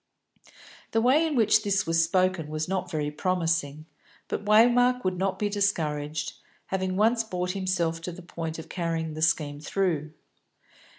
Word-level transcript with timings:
The 0.93 0.99
way 1.01 1.27
in 1.27 1.35
which 1.35 1.61
this 1.61 1.85
was 1.85 2.03
spoken 2.03 2.47
was 2.47 2.67
not 2.67 2.89
very 2.89 3.11
promising, 3.11 3.85
but 4.29 4.43
Waymark 4.45 5.03
would 5.03 5.15
not 5.19 5.37
be 5.37 5.47
discouraged, 5.47 6.33
having 6.65 6.97
once 6.97 7.23
brought 7.23 7.51
himself 7.51 8.01
to 8.01 8.11
the 8.11 8.23
point 8.23 8.57
of 8.57 8.67
carrying 8.67 9.13
the 9.13 9.21
scheme 9.21 9.59
through. 9.59 10.13